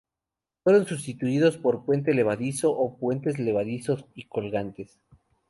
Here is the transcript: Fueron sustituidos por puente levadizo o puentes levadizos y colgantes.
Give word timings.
Fueron 0.63 0.87
sustituidos 0.87 1.57
por 1.57 1.85
puente 1.85 2.15
levadizo 2.15 2.71
o 2.71 2.97
puentes 2.97 3.37
levadizos 3.37 4.07
y 4.15 4.23
colgantes. 4.27 4.99